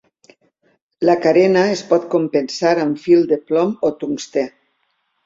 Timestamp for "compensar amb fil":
2.13-3.29